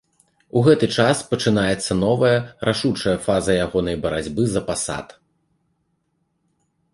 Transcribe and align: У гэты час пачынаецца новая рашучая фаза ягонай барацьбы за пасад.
У 0.59 0.61
гэты 0.67 0.87
час 1.01 1.19
пачынаецца 1.33 1.97
новая 2.05 2.37
рашучая 2.69 3.13
фаза 3.27 3.59
ягонай 3.67 3.95
барацьбы 4.07 4.43
за 4.55 4.61
пасад. 4.71 5.15